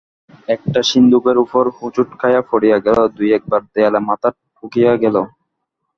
একটা 0.47 0.79
সিন্দুকের 0.91 1.37
উপর 1.37 1.63
হুঁচট 1.77 2.09
খাইয়া 2.19 2.41
পড়িয়া 2.49 2.77
গেল, 2.85 2.99
দুই-একবার 3.17 3.61
দেয়ালে 3.73 3.99
মাথা 4.09 4.29
ঠুকিয়া 4.55 4.93
গেল। 5.03 5.15